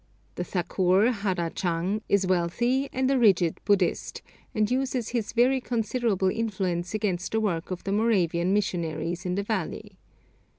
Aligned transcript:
The 0.33 0.43
thakur, 0.43 1.11
Hara 1.11 1.51
Chang, 1.51 2.01
is 2.09 2.25
wealthy 2.25 2.89
and 2.91 3.11
a 3.11 3.19
rigid 3.19 3.59
Buddhist, 3.65 4.23
and 4.55 4.71
uses 4.71 5.09
his 5.09 5.31
very 5.31 5.61
considerable 5.61 6.29
influence 6.31 6.95
against 6.95 7.33
the 7.33 7.39
work 7.39 7.69
of 7.69 7.83
the 7.83 7.91
Moravian 7.91 8.51
missionaries 8.51 9.27
in 9.27 9.35
the 9.35 9.43
valley. 9.43 9.99